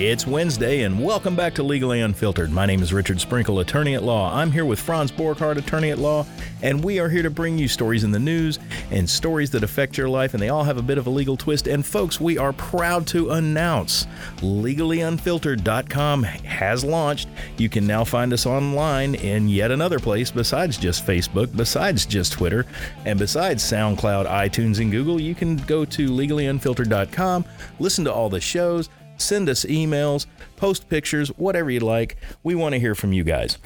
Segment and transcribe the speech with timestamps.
[0.00, 2.50] It's Wednesday, and welcome back to Legally Unfiltered.
[2.50, 4.34] My name is Richard Sprinkle, attorney at law.
[4.34, 6.24] I'm here with Franz Borghardt, attorney at law,
[6.62, 8.58] and we are here to bring you stories in the news
[8.90, 11.36] and stories that affect your life, and they all have a bit of a legal
[11.36, 11.66] twist.
[11.66, 14.06] And folks, we are proud to announce
[14.38, 17.28] legallyunfiltered.com has launched.
[17.58, 22.32] You can now find us online in yet another place besides just Facebook, besides just
[22.32, 22.64] Twitter,
[23.04, 25.20] and besides SoundCloud, iTunes, and Google.
[25.20, 27.44] You can go to legallyunfiltered.com,
[27.78, 28.88] listen to all the shows
[29.20, 32.16] send us emails, post pictures, whatever you like.
[32.42, 33.58] We want to hear from you guys.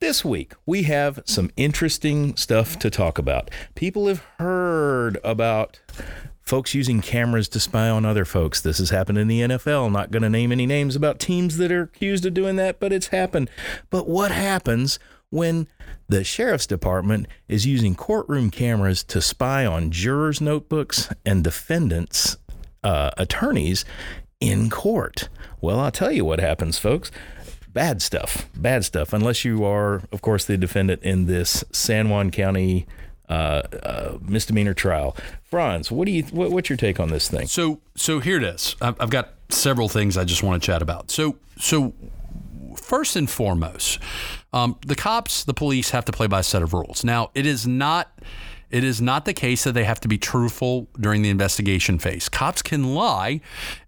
[0.00, 3.50] This week, we have some interesting stuff to talk about.
[3.74, 5.78] People have heard about
[6.40, 8.60] folks using cameras to spy on other folks.
[8.60, 9.92] This has happened in the NFL.
[9.92, 12.92] Not going to name any names about teams that are accused of doing that, but
[12.92, 13.50] it's happened.
[13.90, 15.68] But what happens when
[16.08, 22.36] the sheriff's department is using courtroom cameras to spy on jurors' notebooks and defendants'
[22.82, 23.84] uh, attorneys
[24.40, 25.28] in court.
[25.60, 27.10] Well, I'll tell you what happens, folks.
[27.72, 28.48] Bad stuff.
[28.56, 29.12] Bad stuff.
[29.12, 32.86] Unless you are, of course, the defendant in this San Juan County
[33.28, 35.16] uh, uh, misdemeanor trial.
[35.44, 36.24] Franz, what do you?
[36.24, 37.46] What, what's your take on this thing?
[37.46, 38.74] So, so here it is.
[38.80, 41.12] I've, I've got several things I just want to chat about.
[41.12, 41.94] So, so
[42.76, 44.00] first and foremost,
[44.52, 47.04] um, the cops, the police have to play by a set of rules.
[47.04, 48.18] Now, it is not
[48.70, 52.28] it is not the case that they have to be truthful during the investigation phase.
[52.28, 53.40] Cops can lie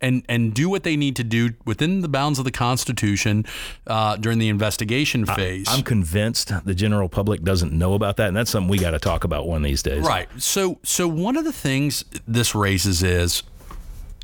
[0.00, 3.44] and and do what they need to do within the bounds of the Constitution
[3.86, 5.66] uh, during the investigation phase.
[5.68, 8.92] I, am convinced the general public doesn't know about that, and that's something we got
[8.92, 10.04] to talk about one of these days.
[10.04, 10.28] Right.
[10.38, 13.42] So so one of the things this raises is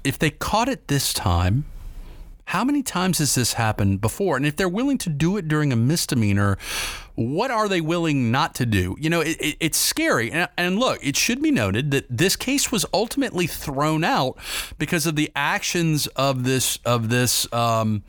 [0.05, 1.65] if they caught it this time
[2.47, 4.37] how many times has this happened before?
[4.37, 6.59] And if they're willing to do it during a misdemeanor,
[7.15, 8.97] what are they willing not to do?
[8.99, 10.31] You know, it, it, it's scary.
[10.31, 14.37] And, and, look, it should be noted that this case was ultimately thrown out
[14.79, 17.51] because of the actions of this of this.
[17.53, 18.03] Um,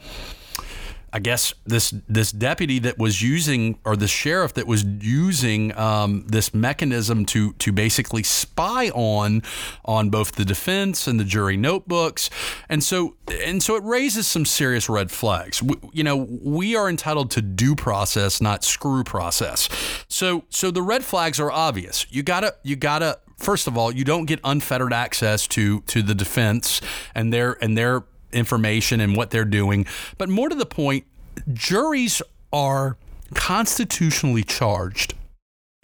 [1.13, 6.25] I guess this this deputy that was using or the sheriff that was using um,
[6.27, 9.43] this mechanism to to basically spy on
[9.85, 12.29] on both the defense and the jury notebooks,
[12.69, 13.15] and so
[13.45, 15.61] and so it raises some serious red flags.
[15.61, 19.69] We, you know, we are entitled to due process, not screw process.
[20.07, 22.05] So so the red flags are obvious.
[22.09, 26.15] You gotta you gotta first of all, you don't get unfettered access to to the
[26.15, 26.81] defense
[27.13, 28.03] and their and their
[28.35, 29.85] information and what they're doing.
[30.17, 31.05] But more to the point,
[31.53, 32.21] juries
[32.53, 32.97] are
[33.33, 35.15] constitutionally charged.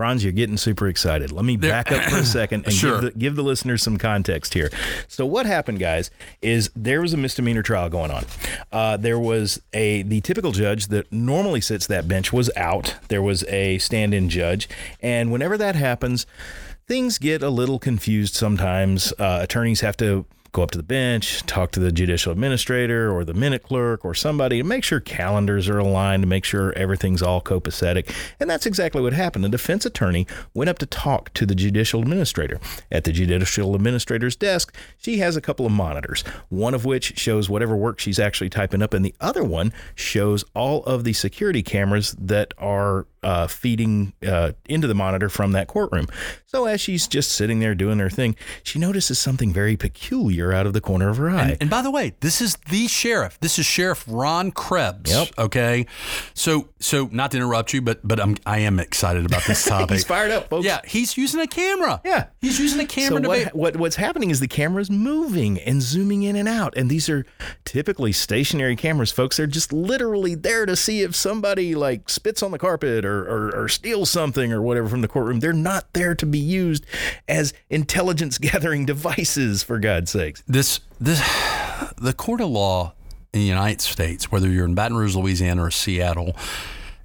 [0.01, 1.31] Franz, you're getting super excited.
[1.31, 3.01] Let me back up for a second and sure.
[3.01, 4.71] give, the, give the listeners some context here.
[5.07, 6.09] So, what happened, guys,
[6.41, 8.25] is there was a misdemeanor trial going on.
[8.71, 12.95] Uh, there was a the typical judge that normally sits that bench was out.
[13.09, 14.67] There was a stand-in judge,
[15.01, 16.25] and whenever that happens,
[16.87, 18.33] things get a little confused.
[18.33, 23.11] Sometimes uh, attorneys have to go up to the bench, talk to the judicial administrator
[23.11, 26.73] or the minute clerk or somebody to make sure calendars are aligned, to make sure
[26.73, 28.13] everything's all copacetic.
[28.39, 29.45] And that's exactly what happened.
[29.45, 32.59] The defense attorney went up to talk to the judicial administrator.
[32.91, 37.49] At the judicial administrator's desk, she has a couple of monitors, one of which shows
[37.49, 41.63] whatever work she's actually typing up, and the other one shows all of the security
[41.63, 46.07] cameras that are uh, feeding uh, into the monitor from that courtroom.
[46.45, 50.65] So as she's just sitting there doing her thing, she notices something very peculiar out
[50.65, 51.49] of the corner of her eye.
[51.51, 53.39] And, and by the way, this is the sheriff.
[53.39, 55.11] This is Sheriff Ron Krebs.
[55.11, 55.29] Yep.
[55.37, 55.85] Okay.
[56.33, 59.91] So so not to interrupt you, but but I'm I am excited about this topic.
[59.91, 60.65] he's fired up, folks.
[60.65, 62.01] Yeah, he's using a camera.
[62.03, 63.17] Yeah, he's using a camera.
[63.17, 66.75] So to what, what what's happening is the camera's moving and zooming in and out,
[66.75, 67.25] and these are
[67.65, 69.37] typically stationary cameras, folks.
[69.37, 73.63] They're just literally there to see if somebody like spits on the carpet or or,
[73.63, 75.39] or steals something or whatever from the courtroom.
[75.39, 76.85] They're not there to be used
[77.27, 80.43] as intelligence gathering devices, for God's sakes.
[80.47, 81.19] This this
[81.97, 82.93] the court of law
[83.33, 86.35] in the United States, whether you're in Baton Rouge, Louisiana, or Seattle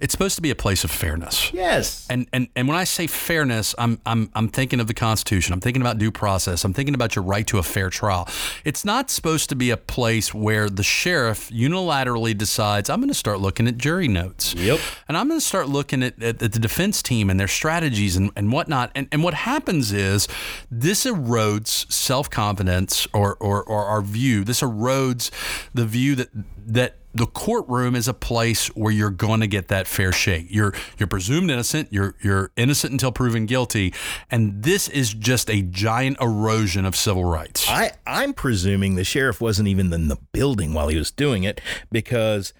[0.00, 1.52] it's supposed to be a place of fairness.
[1.52, 2.06] Yes.
[2.10, 5.52] And and and when I say fairness, I'm I'm I'm thinking of the Constitution.
[5.52, 6.64] I'm thinking about due process.
[6.64, 8.28] I'm thinking about your right to a fair trial.
[8.64, 13.14] It's not supposed to be a place where the sheriff unilaterally decides I'm going to
[13.14, 14.54] start looking at jury notes.
[14.54, 14.80] Yep.
[15.08, 18.16] And I'm going to start looking at, at, at, the defense team and their strategies
[18.16, 18.90] and, and whatnot.
[18.94, 20.28] And and what happens is
[20.70, 24.44] this erodes self confidence or, or or our view.
[24.44, 25.30] This erodes
[25.72, 26.28] the view that
[26.66, 30.46] that the courtroom is a place where you're going to get that fair shake.
[30.50, 31.92] You're you're presumed innocent.
[31.92, 33.94] You're you're innocent until proven guilty,
[34.30, 37.66] and this is just a giant erosion of civil rights.
[37.68, 41.60] I I'm presuming the sheriff wasn't even in the building while he was doing it
[41.90, 42.52] because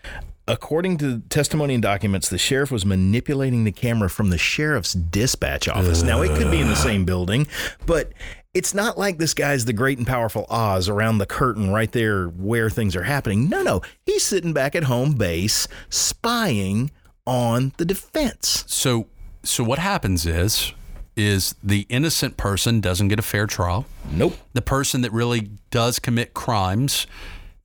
[0.48, 5.66] According to testimony and documents, the sheriff was manipulating the camera from the sheriff's dispatch
[5.66, 6.04] office.
[6.04, 7.48] Now, it could be in the same building,
[7.84, 8.12] but
[8.56, 12.28] it's not like this guy's the great and powerful Oz around the curtain right there
[12.28, 13.50] where things are happening.
[13.50, 13.82] No, no.
[14.06, 16.90] He's sitting back at home base spying
[17.26, 18.64] on the defense.
[18.66, 19.08] So
[19.42, 20.72] so what happens is
[21.16, 23.84] is the innocent person doesn't get a fair trial.
[24.10, 24.38] Nope.
[24.54, 27.06] The person that really does commit crimes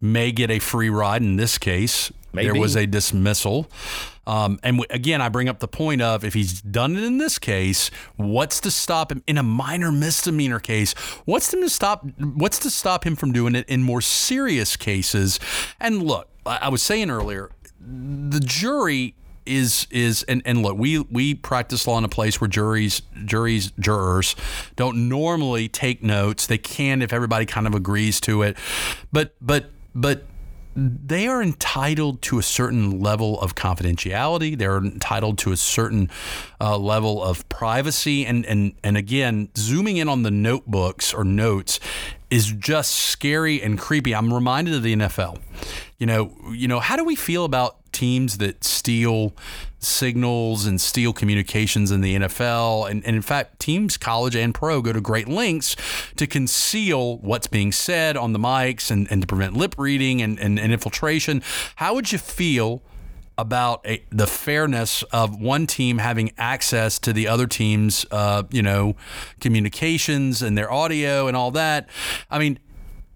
[0.02, 1.22] may get a free ride.
[1.22, 2.50] In this case, Maybe.
[2.52, 3.70] there was a dismissal.
[4.28, 7.18] Um, and w- again, I bring up the point of if he's done it in
[7.18, 10.94] this case, what's to stop him in a minor misdemeanor case?
[11.26, 12.06] What's to stop?
[12.20, 15.40] What's to stop him from doing it in more serious cases?
[15.80, 19.16] And look, I, I was saying earlier, the jury
[19.46, 23.72] is is and, and look we we practice law in a place where juries juries
[23.80, 24.36] jurors
[24.76, 28.56] don't normally take notes they can if everybody kind of agrees to it
[29.12, 30.26] but but but
[30.76, 34.58] they are entitled to a certain level of confidentiality.
[34.58, 36.10] They're entitled to a certain
[36.60, 38.26] uh, level of privacy.
[38.26, 41.80] And, and, and again, zooming in on the notebooks or notes
[42.30, 44.16] is just scary and creepy.
[44.16, 45.40] I'm reminded of the NFL.
[45.98, 49.34] You know, you know, how do we feel about teams that steal
[49.80, 52.90] signals and steal communications in the NFL.
[52.90, 55.76] And, and, in fact, teams, college and pro, go to great lengths
[56.16, 60.40] to conceal what's being said on the mics and, and to prevent lip reading and,
[60.40, 61.42] and, and infiltration.
[61.78, 62.82] How would you feel?
[63.38, 68.62] About a, the fairness of one team having access to the other team's, uh, you
[68.62, 68.96] know,
[69.40, 71.90] communications and their audio and all that.
[72.30, 72.60] I mean,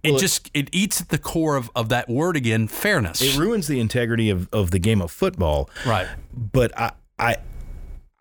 [0.06, 3.38] it well, just it eats at the core of, of that word again fairness it
[3.38, 7.36] ruins the integrity of, of the game of football right but i i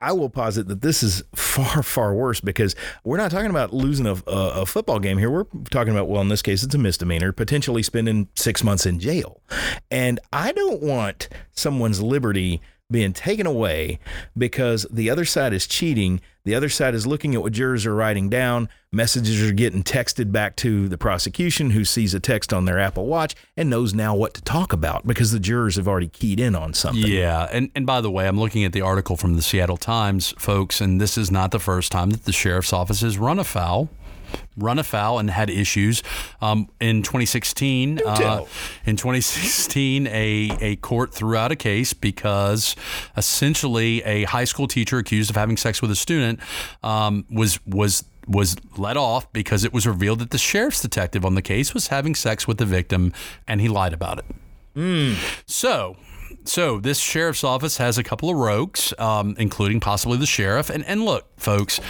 [0.04, 4.06] I will posit that this is far, far worse because we're not talking about losing
[4.06, 5.30] a, a, a, football game here.
[5.30, 9.00] We're talking about, well, in this case, it's a misdemeanor, potentially spending six months in
[9.00, 9.40] jail.
[9.90, 12.60] And I don't want someone's liberty
[12.90, 13.98] being taken away
[14.36, 16.20] because the other side is cheating.
[16.44, 18.68] The other side is looking at what jurors are writing down.
[18.92, 23.06] Messages are getting texted back to the prosecution, who sees a text on their Apple
[23.06, 26.54] Watch and knows now what to talk about because the jurors have already keyed in
[26.54, 27.10] on something.
[27.10, 27.48] Yeah.
[27.50, 30.82] And, and by the way, I'm looking at the article from the Seattle Times, folks,
[30.82, 33.88] and this is not the first time that the sheriff's office has run afoul
[34.56, 36.02] run afoul and had issues.
[36.40, 38.44] Um, in 2016, uh,
[38.86, 40.10] in 2016, a,
[40.60, 42.76] a court threw out a case because
[43.16, 46.40] essentially a high school teacher accused of having sex with a student
[46.82, 51.34] um, was was was let off because it was revealed that the sheriff's detective on
[51.34, 53.12] the case was having sex with the victim
[53.46, 54.24] and he lied about it.
[54.74, 55.16] Mm.
[55.46, 55.96] So
[56.44, 60.70] so this sheriff's office has a couple of rogues, um, including possibly the sheriff.
[60.70, 61.80] And and look, folks,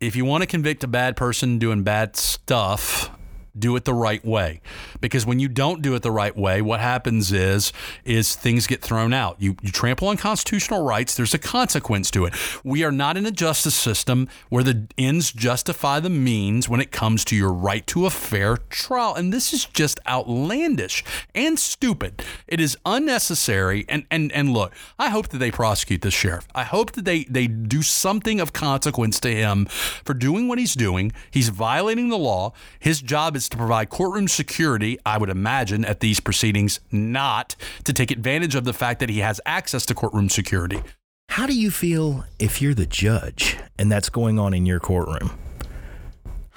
[0.00, 3.10] if you want to convict a bad person doing bad stuff,
[3.60, 4.60] do it the right way.
[5.00, 7.72] Because when you don't do it the right way what happens is
[8.04, 9.36] is things get thrown out.
[9.38, 11.14] You you trample on constitutional rights.
[11.14, 12.34] There's a consequence to it.
[12.64, 16.90] We are not in a justice system where the ends justify the means when it
[16.90, 19.14] comes to your right to a fair trial.
[19.14, 21.04] And this is just outlandish
[21.34, 22.22] and stupid.
[22.46, 23.84] It is unnecessary.
[23.88, 26.46] And and and look i hope that they prosecute this sheriff.
[26.54, 30.74] I hope that they they do something of consequence to him for doing what he's
[30.74, 31.12] doing.
[31.30, 32.52] He's violating the law.
[32.78, 37.92] His job is to provide courtroom security, I would imagine, at these proceedings, not to
[37.92, 40.82] take advantage of the fact that he has access to courtroom security.
[41.30, 45.30] How do you feel if you're the judge and that's going on in your courtroom?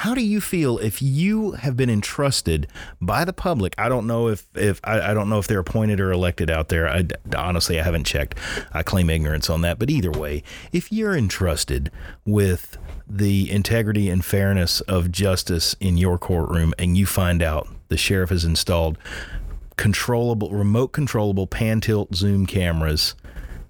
[0.04, 2.68] How do you feel if you have been entrusted
[3.00, 3.74] by the public?
[3.78, 6.68] I don't know if if I, I don't know if they're appointed or elected out
[6.68, 6.90] there.
[6.90, 7.06] I,
[7.38, 8.38] honestly, I haven't checked.
[8.74, 9.80] I claim ignorance on that.
[9.80, 10.44] But either way,
[10.74, 11.90] if you're entrusted
[12.26, 17.96] with the integrity and fairness of justice in your courtroom and you find out the
[17.96, 18.98] sheriff has installed
[19.78, 23.16] controllable remote controllable pan tilt zoom cameras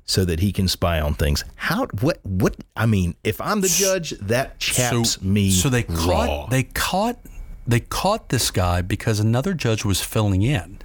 [0.05, 1.43] so that he can spy on things.
[1.55, 5.51] How what what I mean, if I'm the judge, that chaps so, me.
[5.51, 5.95] So they raw.
[6.05, 7.19] caught they caught
[7.65, 10.79] they caught this guy because another judge was filling in.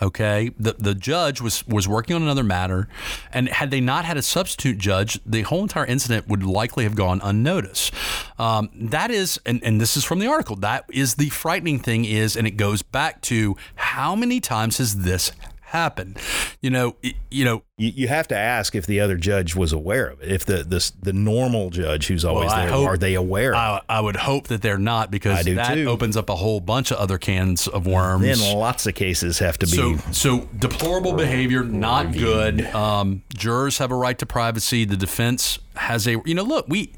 [0.00, 2.88] Okay, the the judge was was working on another matter,
[3.32, 6.94] and had they not had a substitute judge, the whole entire incident would likely have
[6.94, 7.92] gone unnoticed.
[8.38, 10.54] Um, that is, and, and this is from the article.
[10.54, 14.98] That is the frightening thing is, and it goes back to how many times has
[14.98, 15.32] this
[15.68, 16.16] happen.
[16.60, 16.96] You know,
[17.30, 20.32] you know, you, you have to ask if the other judge was aware of it.
[20.32, 23.54] If the the, the normal judge who's always well, there, hope, are they aware?
[23.54, 25.86] I, I, would hope that they're not because that too.
[25.86, 28.22] opens up a whole bunch of other cans of worms.
[28.22, 32.64] Then lots of cases have to be so so deplorable behavior, not good.
[32.74, 34.84] Um, jurors have a right to privacy.
[34.84, 36.92] The defense has a you know look we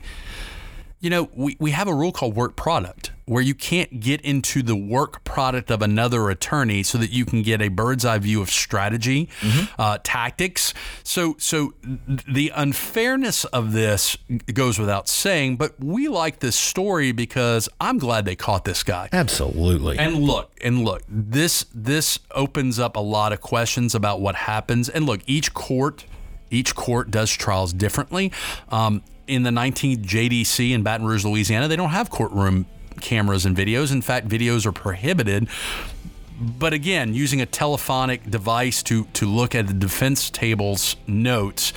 [1.01, 4.61] you know we we have a rule called work product where you can't get into
[4.61, 8.43] the work product of another attorney so that you can get a bird's eye view
[8.43, 9.29] of strategy,
[9.79, 10.75] uh, tactics.
[11.05, 11.73] So, so
[12.27, 14.17] the unfairness of this
[14.53, 19.09] goes without saying, but we like this story because I'm glad they caught this guy.
[19.13, 19.97] Absolutely.
[19.97, 24.89] And look, and look, this this opens up a lot of questions about what happens.
[24.89, 26.05] And look, each court,
[26.51, 28.33] each court does trials differently.
[28.71, 32.67] Um, in the 19th JDC in Baton Rouge, Louisiana, they don't have courtroom
[33.01, 33.93] cameras and videos.
[33.93, 35.49] In fact, videos are prohibited.
[36.41, 41.73] But again, using a telephonic device to to look at the defense table's notes,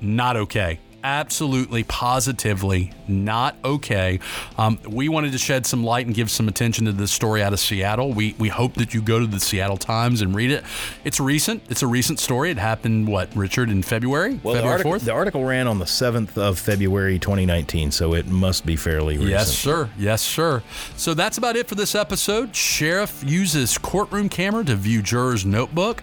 [0.00, 4.18] not okay absolutely, positively not okay.
[4.56, 7.52] Um, we wanted to shed some light and give some attention to this story out
[7.52, 8.12] of Seattle.
[8.12, 10.64] We we hope that you go to the Seattle Times and read it.
[11.04, 11.62] It's recent.
[11.68, 12.50] It's a recent story.
[12.50, 14.40] It happened what Richard in February.
[14.42, 15.04] Well, the February article, 4th?
[15.04, 19.30] the article ran on the 7th of February 2019, so it must be fairly recent.
[19.30, 19.90] Yes, sir.
[19.98, 20.62] Yes, sir.
[20.96, 22.56] So that's about it for this episode.
[22.56, 26.02] Sheriff uses courtroom camera to view jurors' notebook,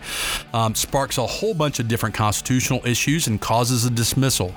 [0.53, 4.53] um, sparks a whole bunch of different constitutional issues, and causes a dismissal.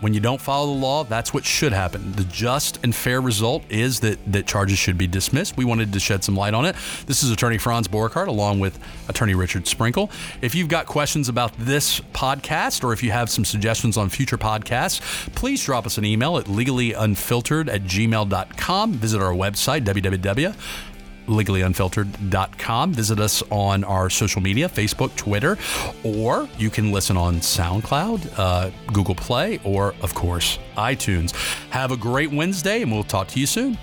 [0.00, 2.12] When you don't follow the law, that's what should happen.
[2.12, 5.56] The just and fair result is that that charges should be dismissed.
[5.56, 6.76] We wanted to shed some light on it.
[7.06, 10.10] This is Attorney Franz Borghardt along with Attorney Richard Sprinkle.
[10.42, 14.38] If you've got questions about this podcast or if you have some suggestions on future
[14.38, 15.00] podcasts,
[15.34, 18.92] please drop us an email at legallyunfiltered at gmail.com.
[18.92, 20.54] Visit our website, www
[21.26, 22.92] legallyunfiltered.com.
[22.92, 25.58] Visit us on our social media Facebook, Twitter,
[26.02, 31.34] or you can listen on SoundCloud, uh, Google Play, or, of course, iTunes.
[31.70, 33.78] Have a great Wednesday, and we'll talk to you soon.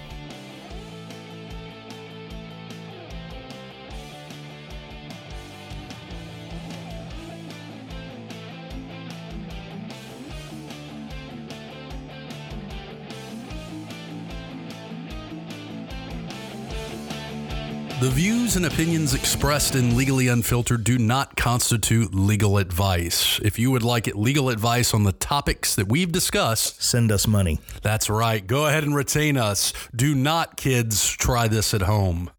[18.04, 23.40] The views and opinions expressed in Legally Unfiltered do not constitute legal advice.
[23.40, 27.62] If you would like legal advice on the topics that we've discussed, Send us money.
[27.82, 28.46] that's right.
[28.46, 29.72] Go ahead and retain us.
[29.96, 32.30] Do not, kids, try this at home.